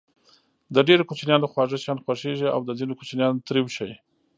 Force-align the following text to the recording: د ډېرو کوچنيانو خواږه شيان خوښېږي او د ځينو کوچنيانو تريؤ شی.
د 0.75 0.77
ډېرو 0.87 1.07
کوچنيانو 1.09 1.49
خواږه 1.51 1.77
شيان 1.83 1.99
خوښېږي 2.03 2.47
او 2.55 2.61
د 2.67 2.69
ځينو 2.79 2.93
کوچنيانو 2.99 3.43
تريؤ 3.47 3.67
شی. 3.75 3.91